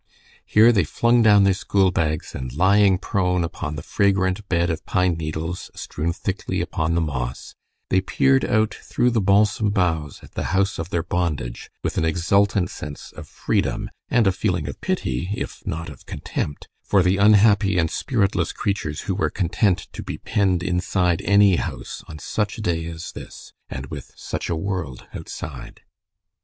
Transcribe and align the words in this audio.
Here 0.47 0.71
they 0.71 0.83
flung 0.83 1.21
down 1.21 1.43
their 1.43 1.53
schoolbags, 1.53 2.33
and 2.33 2.51
lying 2.55 2.97
prone 2.97 3.43
upon 3.43 3.75
the 3.75 3.83
fragrant 3.83 4.49
bed 4.49 4.71
of 4.71 4.83
pine 4.87 5.13
needles 5.13 5.69
strewn 5.75 6.11
thickly 6.11 6.59
upon 6.59 6.95
the 6.95 7.01
moss, 7.01 7.53
they 7.89 8.01
peered 8.01 8.43
out 8.43 8.73
through 8.73 9.11
the 9.11 9.21
balsam 9.21 9.69
boughs 9.69 10.19
at 10.23 10.31
the 10.31 10.45
house 10.57 10.79
of 10.79 10.89
their 10.89 11.03
bondage 11.03 11.69
with 11.83 11.99
an 11.99 12.03
exultant 12.03 12.71
sense 12.71 13.11
of 13.11 13.27
freedom 13.27 13.91
and 14.09 14.25
a 14.25 14.31
feeling 14.31 14.67
of 14.67 14.81
pity, 14.81 15.29
if 15.35 15.61
not 15.67 15.87
of 15.87 16.07
contempt, 16.07 16.67
for 16.81 17.03
the 17.03 17.17
unhappy 17.17 17.77
and 17.77 17.91
spiritless 17.91 18.51
creatures 18.53 19.01
who 19.01 19.13
were 19.13 19.29
content 19.29 19.85
to 19.93 20.01
be 20.01 20.17
penned 20.17 20.63
inside 20.63 21.21
any 21.25 21.57
house 21.57 22.03
on 22.07 22.17
such 22.17 22.57
a 22.57 22.61
day 22.61 22.87
as 22.87 23.11
this, 23.11 23.53
and 23.69 23.85
with 23.91 24.11
such 24.15 24.49
a 24.49 24.55
world 24.55 25.05
outside. 25.13 25.81